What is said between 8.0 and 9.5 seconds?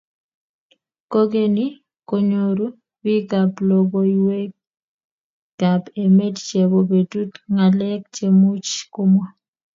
chemuch komwaa